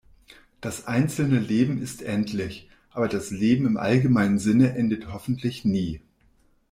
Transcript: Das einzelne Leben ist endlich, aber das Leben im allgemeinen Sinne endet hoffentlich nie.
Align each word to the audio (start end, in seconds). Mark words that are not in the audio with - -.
Das 0.61 0.87
einzelne 0.87 1.37
Leben 1.37 1.79
ist 1.79 2.01
endlich, 2.01 2.67
aber 2.89 3.07
das 3.07 3.29
Leben 3.29 3.67
im 3.67 3.77
allgemeinen 3.77 4.39
Sinne 4.39 4.73
endet 4.75 5.13
hoffentlich 5.13 5.63
nie. 5.63 6.01